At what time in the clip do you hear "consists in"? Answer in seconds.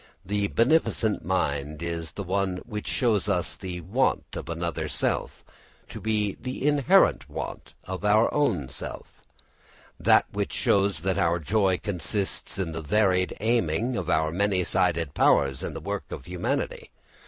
11.77-12.71